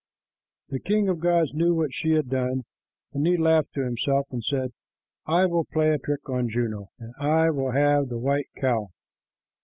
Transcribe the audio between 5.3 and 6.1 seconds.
will play a